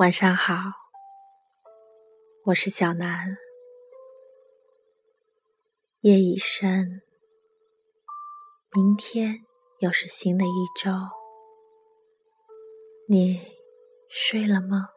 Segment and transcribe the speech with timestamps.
[0.00, 0.54] 晚上好，
[2.46, 3.36] 我是小南。
[6.00, 7.02] 夜已深，
[8.72, 9.44] 明天
[9.80, 10.90] 又是新的一周，
[13.08, 13.42] 你
[14.08, 14.88] 睡了吗？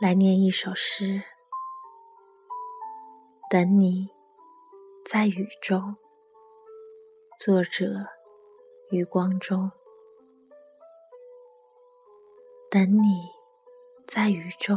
[0.00, 1.24] 来念一首诗，
[3.50, 4.10] 等你
[5.04, 5.96] 在雨中。
[7.36, 8.06] 作者：
[8.92, 9.72] 余光中。
[12.74, 13.30] 等你，
[14.04, 14.76] 在雨中，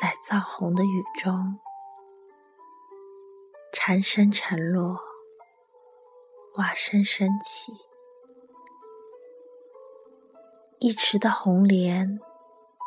[0.00, 1.60] 在燥红的雨中，
[3.70, 4.98] 蝉声沉落，
[6.54, 7.74] 蛙声升起，
[10.78, 12.18] 一池的红莲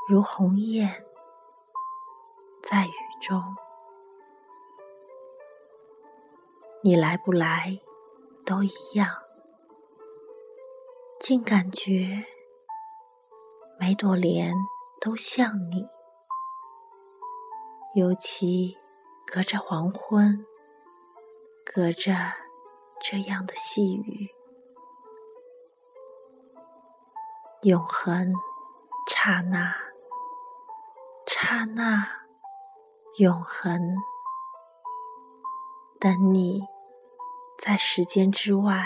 [0.09, 1.05] 如鸿雁，
[2.63, 2.91] 在雨
[3.21, 3.39] 中。
[6.81, 7.79] 你来不来，
[8.43, 9.07] 都一样，
[11.19, 12.25] 竟感觉。
[13.87, 14.53] 每朵莲
[14.99, 15.87] 都像你，
[17.95, 18.77] 尤其
[19.25, 20.45] 隔着黄昏，
[21.65, 22.11] 隔着
[23.01, 24.29] 这样的细雨，
[27.61, 28.33] 永恒，
[29.09, 29.73] 刹那，
[31.25, 32.05] 刹那，
[33.19, 33.95] 永恒，
[35.97, 36.61] 等你，
[37.57, 38.85] 在时间之外，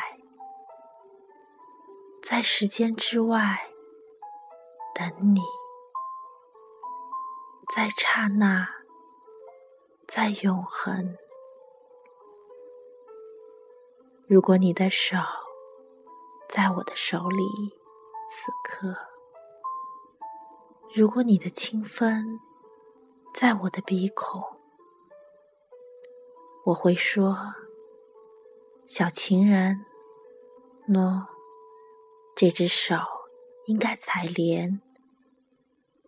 [2.22, 3.71] 在时间之外。
[5.02, 5.42] 等你，
[7.74, 8.68] 在刹那，
[10.08, 11.18] 在永恒。
[14.28, 15.18] 如果你的手
[16.48, 17.44] 在我的手里，
[18.30, 18.94] 此刻；
[20.94, 22.40] 如果你的清风
[23.34, 24.40] 在我的鼻孔，
[26.66, 27.36] 我会说
[28.86, 29.84] ：“小情人，
[30.88, 31.26] 喏，
[32.36, 32.96] 这只手
[33.66, 34.80] 应该采莲。”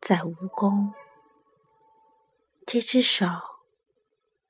[0.06, 0.92] 在蜈蚣，
[2.68, 3.26] 这只手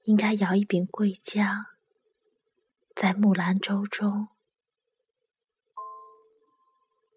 [0.06, 1.66] 应该摇一柄桂浆；
[2.96, 4.30] 在木兰舟中，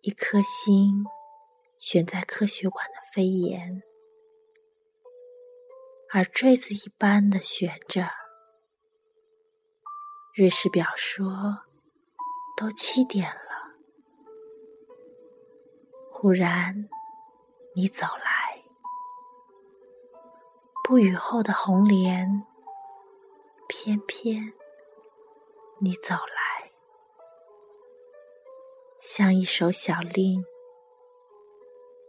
[0.02, 1.06] 一颗心
[1.78, 3.82] 悬在科学馆的飞檐，
[6.12, 8.10] 而坠子一般的悬着。
[10.34, 11.64] 瑞士表说
[12.54, 13.78] 都七点了，
[16.12, 16.90] 忽然。
[17.78, 18.64] 你走来，
[20.82, 22.46] 不雨后的红莲，
[23.68, 24.54] 翩翩
[25.80, 26.72] 你走来，
[28.98, 30.42] 像一首小令，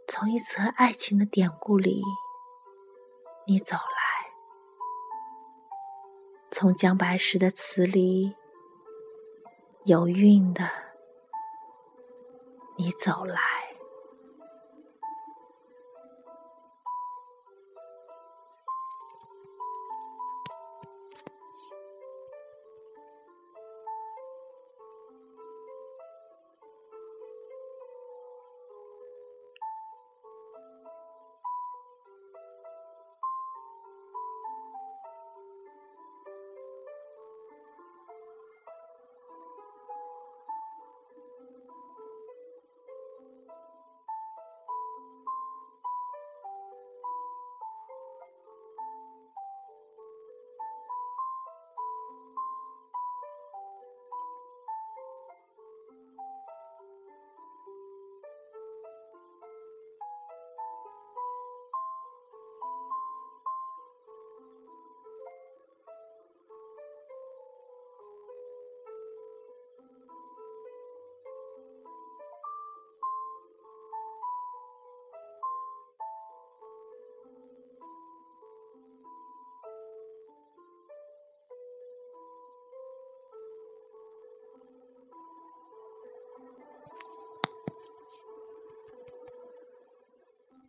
[0.06, 2.00] 从一则爱情的典故里，
[3.46, 4.32] 你走来，
[6.50, 8.34] 从姜白石的词里，
[9.84, 10.66] 有韵的，
[12.78, 13.67] 你走来。